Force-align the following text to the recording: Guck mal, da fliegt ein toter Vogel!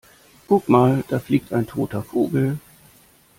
Guck 0.47 0.67
mal, 0.67 1.03
da 1.09 1.19
fliegt 1.19 1.53
ein 1.53 1.67
toter 1.67 2.01
Vogel! 2.01 2.57